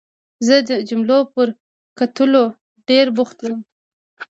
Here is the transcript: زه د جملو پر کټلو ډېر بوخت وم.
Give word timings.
زه 0.45 0.55
د 0.69 0.71
جملو 0.89 1.19
پر 1.33 1.47
کټلو 1.99 2.43
ډېر 2.89 3.05
بوخت 3.17 3.37
وم. 3.41 3.59